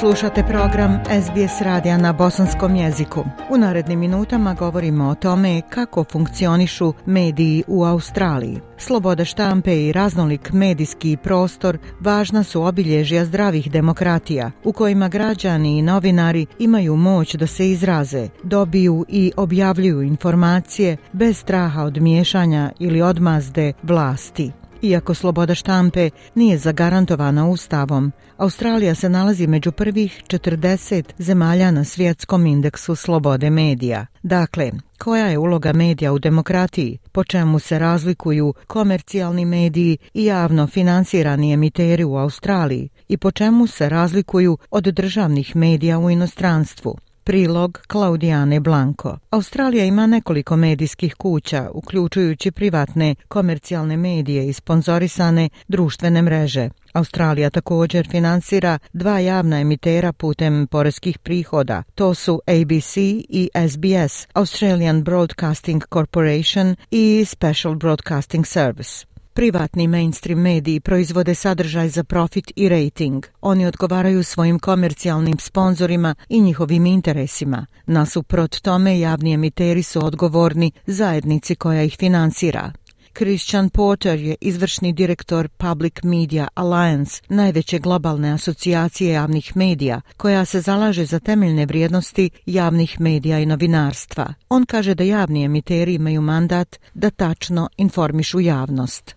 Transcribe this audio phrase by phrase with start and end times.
[0.00, 3.24] Slušate program SBS radija na bosanskom jeziku.
[3.50, 8.60] U narednim minutama govorimo o tome kako funkcionišu mediji u Australiji.
[8.78, 15.82] Sloboda štampe i raznolik medijski prostor važna su obilježja zdravih demokratija u kojima građani i
[15.82, 23.02] novinari imaju moć da se izraze, dobiju i objavljuju informacije bez straha od miješanja ili
[23.02, 24.52] odmazde vlasti.
[24.82, 32.46] Iako sloboda štampe nije zagarantovana ustavom, Australija se nalazi među prvih 40 zemalja na svjetskom
[32.46, 34.06] indeksu slobode medija.
[34.22, 40.66] Dakle, koja je uloga medija u demokratiji, po čemu se razlikuju komercijalni mediji i javno
[40.66, 46.98] finansirani emiteri u Australiji i po čemu se razlikuju od državnih medija u inostranstvu?
[47.30, 49.18] Prilog Klaudijane Blanko.
[49.30, 56.70] Australija ima nekoliko medijskih kuća, uključujući privatne komercijalne medije i sponzorisane društvene mreže.
[56.92, 61.82] Australija također finansira dva javna emitera putem poreskih prihoda.
[61.94, 62.96] To su ABC
[63.28, 69.09] i SBS, Australian Broadcasting Corporation i Special Broadcasting Service.
[69.32, 73.26] Privatni mainstream mediji proizvode sadržaj za profit i rating.
[73.40, 77.66] Oni odgovaraju svojim komercijalnim sponzorima i njihovim interesima.
[77.86, 82.72] Nasuprot tome, javni emiteri su odgovorni zajednici koja ih finansira.
[83.18, 90.60] Christian Porter je izvršni direktor Public Media Alliance, najveće globalne asocijacije javnih medija, koja se
[90.60, 94.34] zalaže za temeljne vrijednosti javnih medija i novinarstva.
[94.48, 99.16] On kaže da javni emiteri imaju mandat da tačno informišu javnost.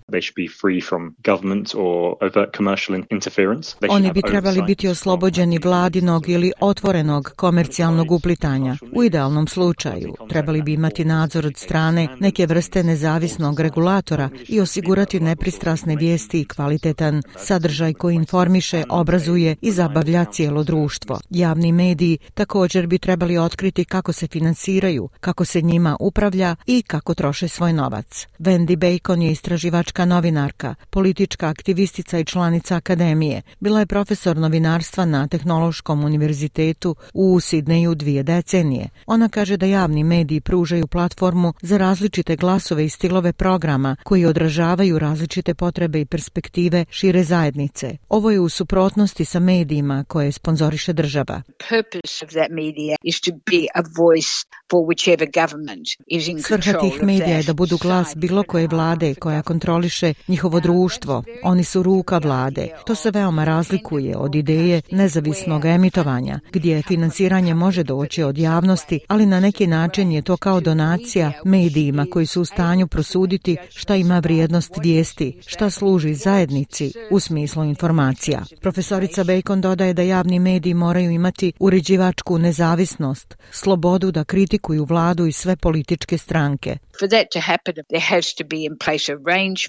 [3.90, 8.78] Oni bi trebali biti oslobođeni vladinog ili otvorenog komercijalnog uplitanja.
[8.96, 14.60] U idealnom slučaju trebali bi imati nadzor od strane neke vrste nezavisnog regulatora regulatora i
[14.60, 21.20] osigurati nepristrasne vijesti i kvalitetan sadržaj koji informiše, obrazuje i zabavlja cijelo društvo.
[21.30, 27.14] Javni mediji također bi trebali otkriti kako se finansiraju, kako se njima upravlja i kako
[27.14, 28.28] troše svoj novac.
[28.40, 33.42] Wendy Bacon je istraživačka novinarka, politička aktivistica i članica akademije.
[33.60, 38.90] Bila je profesor novinarstva na Tehnološkom univerzitetu u Sidneju dvije decenije.
[39.06, 44.26] Ona kaže da javni mediji pružaju platformu za različite glasove i stilove programa programa koji
[44.26, 47.98] odražavaju različite potrebe i perspektive šire zajednice.
[48.10, 51.42] Ovo je u suprotnosti sa medijima koje sponzoriše država.
[56.42, 61.24] Svrha tih medija je da budu glas bilo koje vlade koja kontroliše njihovo društvo.
[61.44, 62.68] Oni su ruka vlade.
[62.86, 69.26] To se veoma razlikuje od ideje nezavisnog emitovanja, gdje finansiranje može doći od javnosti, ali
[69.26, 74.20] na neki način je to kao donacija medijima koji su u stanju prosuditi šta ima
[74.20, 78.44] vrijednost vijesti, šta služi zajednici u smislu informacija.
[78.62, 85.32] Profesorica Bacon dodaje da javni mediji moraju imati uređivačku nezavisnost, slobodu da kritikuju vladu i
[85.32, 86.78] sve političke stranke.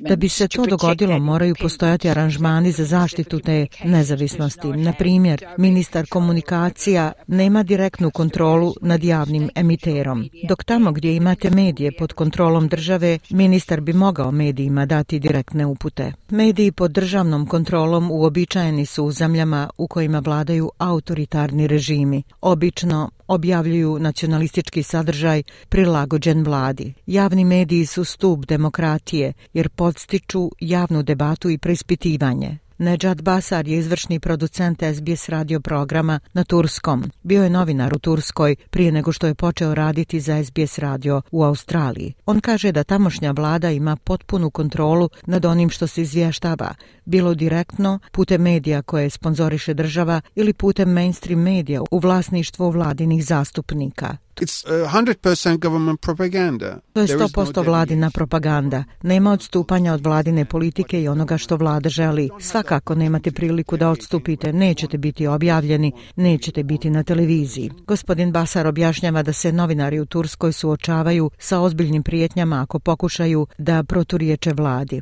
[0.09, 4.69] Da bi se to dogodilo, moraju postojati aranžmani za zaštitu te nezavisnosti.
[4.69, 10.29] Na primjer, ministar komunikacija nema direktnu kontrolu nad javnim emiterom.
[10.49, 16.12] Dok tamo gdje imate medije pod kontrolom države, ministar bi mogao medijima dati direktne upute.
[16.31, 22.23] Mediji pod državnom kontrolom uobičajeni su u zemljama u kojima vladaju autoritarni režimi.
[22.41, 26.95] Obično objavljuju nacionalistički sadržaj prilagođen vladi.
[27.07, 32.59] Javni mediji su stup demokratije jer podstiču javnu debatu i preispitivanje.
[32.79, 37.05] Neđad Basar je izvršni producent SBS radio programa na Turskom.
[37.23, 41.44] Bio je novinar u Turskoj prije nego što je počeo raditi za SBS radio u
[41.44, 42.15] Australiji.
[42.26, 46.75] On kaže da tamošnja vlada ima potpunu kontrolu nad onim što se izvještava,
[47.05, 54.17] bilo direktno putem medija koje sponzoriše država ili putem mainstream medija u vlasništvu vladinih zastupnika.
[54.41, 56.79] It's 100% government propaganda.
[56.93, 58.85] To je 100% vladina propaganda.
[59.03, 62.31] Nema odstupanja od vladine politike i onoga što vlada želi.
[62.64, 67.70] Svakako nemate priliku da odstupite, nećete biti objavljeni, nećete biti na televiziji.
[67.87, 73.82] Gospodin Basar objašnjava da se novinari u Turskoj suočavaju sa ozbiljnim prijetnjama ako pokušaju da
[73.82, 75.00] proturiječe vladi.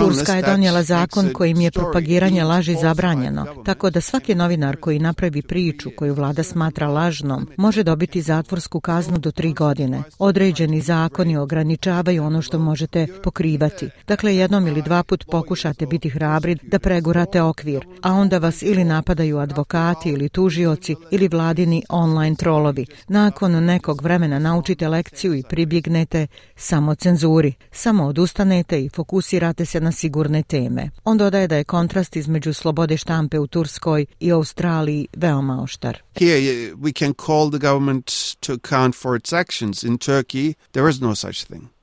[0.00, 5.42] Turska je donijela zakon kojim je propagiranje laži zabranjeno, tako da svaki novinar koji napravi
[5.42, 10.02] priču koju vlada smatra lažnom može dobiti zatvorsku kaznu do tri godine.
[10.18, 13.90] Određeni zakoni ograničavaju ono što možete pokrivati.
[14.06, 18.84] Dakle, jednom ili dva put pokušate biti hrabri da pregurate okvir, a onda vas ili
[18.84, 22.86] napadaju advokati ili tužioci ili vladini online trolovi.
[23.08, 27.52] Nakon nekog vremena naučite lekciju i pribjegnete samo cenzuri.
[27.72, 30.90] Samo odustanete i fokusirate se na sigurne teme.
[31.04, 36.02] On dodaje da je kontrast između slobode štampe u Turskoj i Australiji veoma oštar.
[36.18, 36.40] Here
[36.74, 38.10] we can call the government
[38.40, 39.82] to account for its actions.
[39.82, 41.73] In Turkey there is no such thing.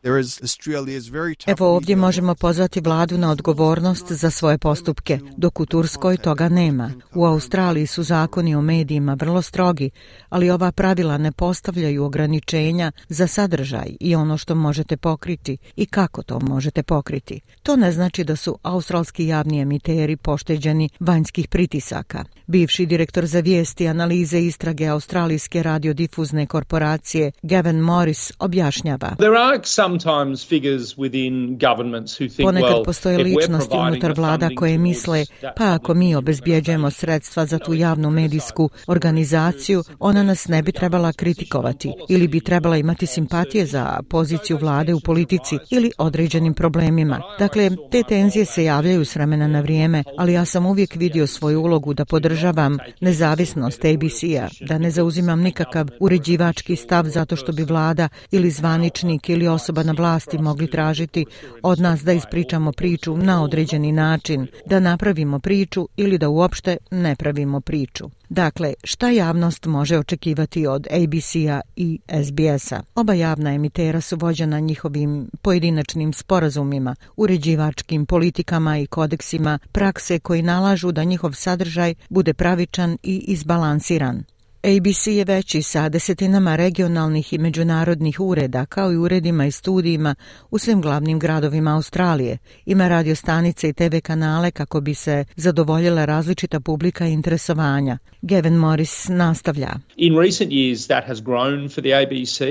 [1.48, 6.92] Evo ovdje možemo pozvati vladu na odgovornost za svoje postupke, dok u Turskoj toga nema.
[7.16, 9.90] U Australiji su zakoni o medijima vrlo strogi,
[10.30, 16.24] ali ova pravila ne postavljaju ograničenja za sadržaj i ono što možete pokriti i kako
[16.24, 17.40] to možete pokriti.
[17.64, 22.24] To ne znači da su australski javni emiteri pošteđeni vanjskih pritisaka.
[22.48, 29.16] Bivši direktor za vijesti analize istrage australijske radiodifuzne korporacije Gavin Morris objašnjava.
[29.18, 34.78] There are some sometimes figures within governments who think Ponekad postoje ličnosti unutar vlada koje
[34.78, 35.26] misle,
[35.58, 41.14] pa ako mi obezbjeđujemo sredstva za tu javnu medijsku organizaciju, ona nas ne bi trebala
[41.14, 47.22] kritikovati ili bi trebala imati simpatije za poziciju vlade u politici ili određenim problemima.
[47.40, 51.62] Dakle, te tenzije se javljaju s vremena na vrijeme, ali ja sam uvijek vidio svoju
[51.62, 58.10] ulogu da podržavam nezavisnost ABC-a, da ne zauzimam nikakav uređivački stav zato što bi vlada
[58.32, 61.26] ili zvaničnik ili osoba osoba na vlasti mogli tražiti
[61.64, 67.16] od nas da ispričamo priču na određeni način, da napravimo priču ili da uopšte ne
[67.16, 68.10] pravimo priču.
[68.30, 72.82] Dakle, šta javnost može očekivati od ABC-a i SBS-a?
[72.96, 80.92] Oba javna emitera su vođena njihovim pojedinačnim sporazumima, uređivačkim politikama i kodeksima prakse koji nalažu
[80.92, 84.24] da njihov sadržaj bude pravičan i izbalansiran.
[84.64, 90.16] ABC je veći sa desetinama regionalnih i međunarodnih ureda, kao i uredima i studijima
[90.52, 92.38] u svim glavnim gradovima Australije.
[92.66, 97.98] Ima radio stanice i TV kanale kako bi se zadovoljila različita publika i interesovanja.
[98.22, 99.70] Gavin Morris nastavlja.
[99.96, 102.42] In recent years that has grown for the ABC.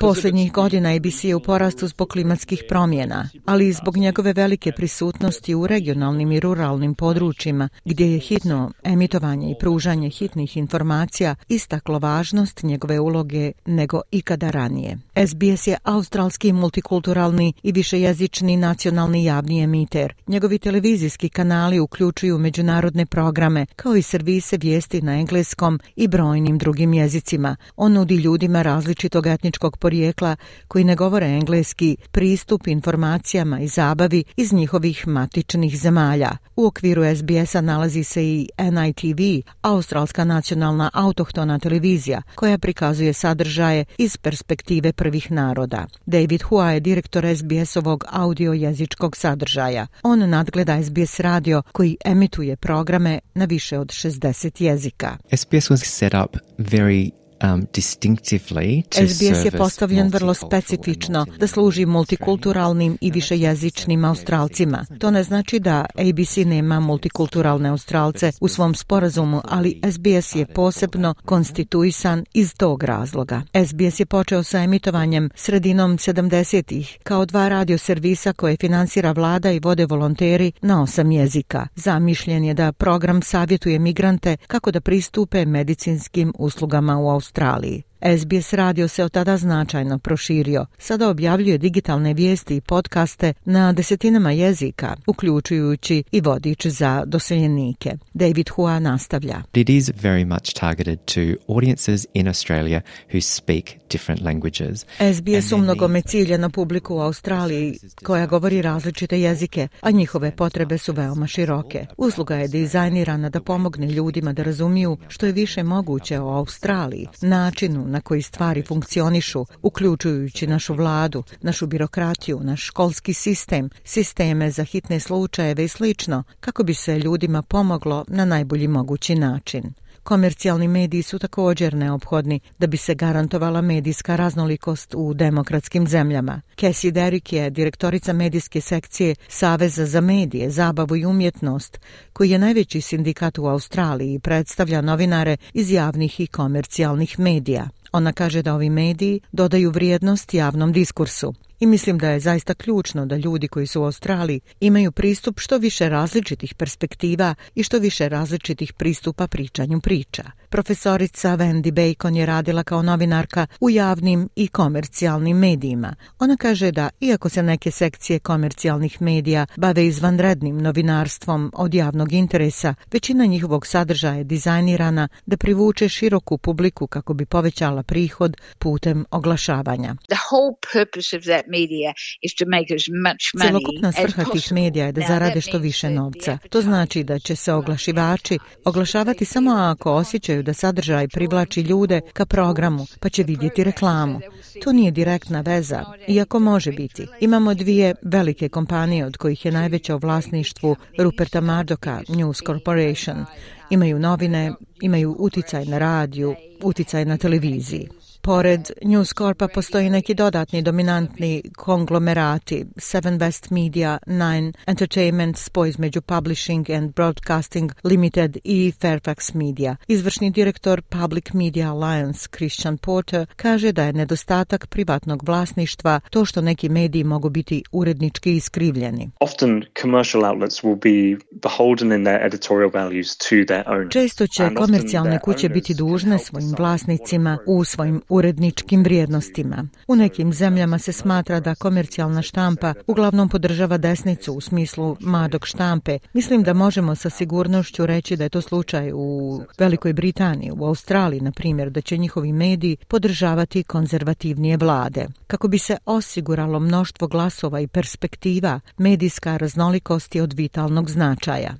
[0.00, 5.54] Posljednjih godina ABC je u porastu zbog klimatskih promjena, ali i zbog njegove velike prisutnosti
[5.54, 12.62] u regionalnim i ruralnim područjima, gdje je hitno emitovanje i pružanje hitnih informacija istaklo važnost
[12.62, 14.98] njegove uloge nego ikada ranije.
[15.28, 20.14] SBS je australski multikulturalni i višejezični nacionalni javni emiter.
[20.26, 26.94] Njegovi televizijski kanali uključuju međunarodne programe kao i servise vijesti na engleskom i brojnim drugim
[26.94, 27.56] jezicima.
[27.76, 30.36] On nudi ljudima različitog etničkog porijekla
[30.68, 36.36] koji ne govore engleski pristup informacijama i zabavi iz njihovih matičnih zemalja.
[36.56, 39.20] U okviru SBS-a nalazi se i NITV,
[39.62, 45.86] Australska nacionalna autohtona televizija, koja prikazuje sadržaje iz perspektive prvih naroda.
[46.06, 49.86] David Hua je direktor SBS-ovog audio-jezičkog sadržaja.
[50.02, 55.16] On nadgleda SBS radio koji emituje programe na više od 60 jezika.
[55.36, 61.86] SBS was set up very um, distinctively to SBS je postavljen vrlo specifično da služi
[61.86, 64.86] multikulturalnim i višejezičnim Australcima.
[64.98, 71.14] To ne znači da ABC nema multikulturalne Australce u svom sporazumu, ali SBS je posebno
[71.24, 73.42] konstituisan iz tog razloga.
[73.66, 79.86] SBS je počeo sa emitovanjem sredinom 70-ih kao dva radioservisa koje finansira vlada i vode
[79.86, 81.68] volonteri na osam jezika.
[81.74, 87.35] Zamišljen je da program savjetuje migrante kako da pristupe medicinskim uslugama u Australiji.
[87.36, 87.85] Australiji.
[88.00, 90.66] SBS radio se od tada značajno proširio.
[90.78, 97.92] Sada objavljuje digitalne vijesti i podcaste na desetinama jezika, uključujući i vodič za doseljenike.
[98.14, 99.42] David Hua nastavlja.
[99.54, 102.80] It is very much targeted to audiences in Australia
[103.12, 104.86] who speak different languages.
[105.14, 110.78] SBS u mnogome cilja na publiku u Australiji koja govori različite jezike, a njihove potrebe
[110.78, 111.86] su veoma široke.
[111.96, 117.85] Usluga je dizajnirana da pomogne ljudima da razumiju što je više moguće o Australiji, načinu
[117.86, 125.00] na koji stvari funkcionišu, uključujući našu vladu, našu birokratiju, naš školski sistem, sisteme za hitne
[125.00, 129.72] slučajeve i slično, kako bi se ljudima pomoglo na najbolji mogući način.
[130.06, 136.40] Komercijalni mediji su također neophodni da bi se garantovala medijska raznolikost u demokratskim zemljama.
[136.60, 141.80] Cassie Derrick je direktorica medijske sekcije Saveza za medije, zabavu i umjetnost,
[142.12, 147.68] koji je najveći sindikat u Australiji i predstavlja novinare iz javnih i komercijalnih medija.
[147.92, 151.34] Ona kaže da ovi mediji dodaju vrijednost javnom diskursu.
[151.60, 155.58] I mislim da je zaista ključno da ljudi koji su u Australiji imaju pristup što
[155.58, 160.24] više različitih perspektiva i što više različitih pristupa pričanju priča.
[160.56, 165.94] Profesorica Wendy Bacon je radila kao novinarka u javnim i komercijalnim medijima.
[166.18, 172.74] Ona kaže da, iako se neke sekcije komercijalnih medija bave izvanrednim novinarstvom od javnog interesa,
[172.92, 179.94] većina njihovog sadržaja je dizajnirana da privuče široku publiku kako bi povećala prihod putem oglašavanja.
[179.94, 184.52] The whole purpose of that media is to make as much money Celokupna svrha tih
[184.52, 186.38] medija je da zarade što više novca.
[186.50, 192.26] To znači da će se oglašivači oglašavati samo ako osjećaju da sadržaj privlači ljude ka
[192.26, 194.20] programu, pa će vidjeti reklamu.
[194.62, 197.06] To nije direktna veza, iako može biti.
[197.20, 203.24] Imamo dvije velike kompanije od kojih je najveća u vlasništvu Ruperta Mardoka, News Corporation.
[203.70, 207.88] Imaju novine, imaju uticaj na radiju, uticaj na televiziji.
[208.26, 216.00] Pored News Corpa postoji neki dodatni dominantni konglomerati Seven West Media, Nine Entertainment, spoj između
[216.00, 219.76] Publishing and Broadcasting Limited i Fairfax Media.
[219.88, 226.40] Izvršni direktor Public Media Alliance Christian Porter kaže da je nedostatak privatnog vlasništva to što
[226.40, 229.10] neki mediji mogu biti urednički iskrivljeni.
[229.20, 233.92] Often commercial outlets will be beholden in their editorial values to their owners.
[233.92, 239.68] Često će komercijalne kuće biti dužne svojim vlasnicima u svojim uredničkim vrijednostima.
[239.88, 245.98] U nekim zemljama se smatra da komercijalna štampa uglavnom podržava desnicu u smislu madog štampe.
[246.12, 251.20] Mislim da možemo sa sigurnošću reći da je to slučaj u Velikoj Britaniji, u Australiji,
[251.20, 255.06] na primjer, da će njihovi mediji podržavati konzervativnije vlade.
[255.26, 261.54] Kako bi se osiguralo mnoštvo glasova i perspektiva, medijska raznolikost je od vitalnog značaja.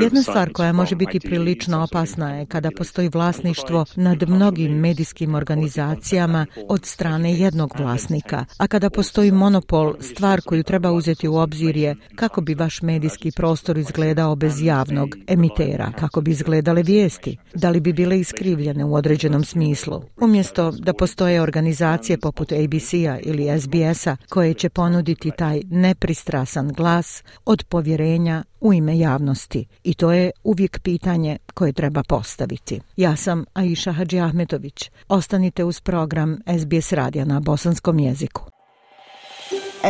[0.00, 6.46] Jedna stvar koja može biti prilično opasna je kada postoji vlasništvo nad mnogim medijskim organizacijama
[6.68, 11.96] od strane jednog vlasnika, a kada postoji monopol, stvar koju treba uzeti u obzir je
[12.16, 17.80] kako bi vaš medijski prostor izgledao bez javnog emitera, kako bi izgledale vijesti, da li
[17.80, 20.02] bi bile iskrivljene u određenom smislu.
[20.20, 27.64] Umjesto da postoje organizacije poput ABC-a ili SBS-a koje će ponuditi taj nepristrasan glas od
[27.64, 29.66] povjerenja u ime javnosti.
[29.84, 32.80] I to je uvijek pitanje koje treba postaviti.
[32.96, 34.90] Ja sam Aisha Hadži Ahmetović.
[35.08, 38.42] Ostanite uz program SBS radija na bosanskom jeziku.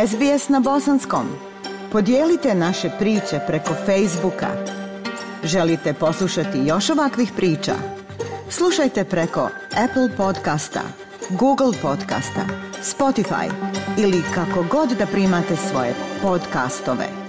[0.07, 1.27] SBS na bosanskom.
[1.91, 4.47] Podijelite naše priče preko Facebooka.
[5.43, 7.73] Želite poslušati još ovakvih priča?
[8.49, 9.49] Slušajte preko
[9.83, 10.81] Apple podcasta,
[11.29, 12.45] Google podcasta,
[12.81, 13.51] Spotify
[13.97, 17.22] ili kako god da primate svoje podcastove.